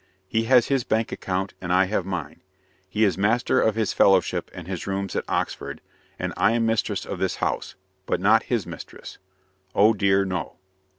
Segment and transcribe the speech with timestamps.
[0.27, 2.41] He has his bank account, and I have mine.
[2.89, 5.79] He is master of his fellowship and his rooms at Oxford,
[6.17, 7.75] and I am mistress of this house,
[8.07, 9.19] but not his mistress!
[9.75, 10.55] Oh, dear, no!"